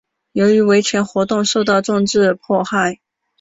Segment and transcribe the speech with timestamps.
[0.31, 2.99] 由于维权活动受到政治迫害。